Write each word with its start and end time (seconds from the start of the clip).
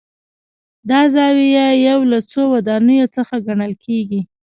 دا 0.89 1.01
زاویه 1.13 1.65
یو 1.87 1.99
له 2.11 2.19
څو 2.31 2.41
ودانیو 2.53 3.07
څخه 3.15 3.35
ګڼل 3.47 3.73
کېږي. 3.85 4.21